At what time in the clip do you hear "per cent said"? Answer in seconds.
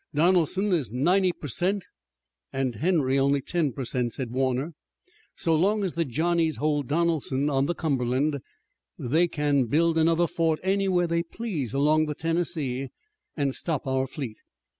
3.71-4.31